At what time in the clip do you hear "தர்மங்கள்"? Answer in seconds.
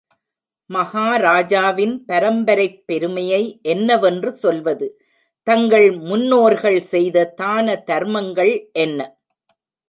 7.87-8.53